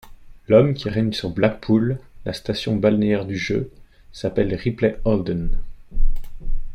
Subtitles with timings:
[0.47, 3.69] L'homme qui règne sur Blackpool, la station balnéaire du jeu,
[4.11, 5.55] s'appelle Ripley Holden.